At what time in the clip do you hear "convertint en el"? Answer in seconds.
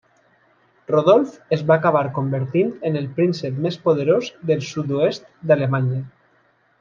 2.15-3.07